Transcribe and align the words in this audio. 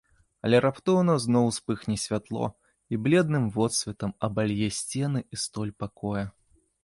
Але 0.47 0.59
раптоўна 0.65 1.13
зноў 1.25 1.45
успыхне 1.51 1.97
святло 2.05 2.45
і 2.95 2.99
бледным 3.07 3.45
водсветам 3.57 4.11
абалье 4.29 4.69
сцены 4.79 5.19
і 5.37 5.39
столь 5.45 5.73
пакоя. 5.85 6.25